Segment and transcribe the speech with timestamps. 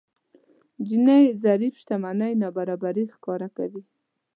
[0.87, 3.81] جيني ضريب شتمنۍ نابرابري ښکاره کوي.